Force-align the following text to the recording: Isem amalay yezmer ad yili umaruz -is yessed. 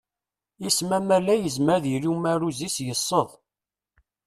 Isem 0.67 0.91
amalay 0.97 1.39
yezmer 1.43 1.73
ad 1.75 1.85
yili 1.91 2.09
umaruz 2.13 2.59
-is 2.61 2.75
yessed. 2.87 3.29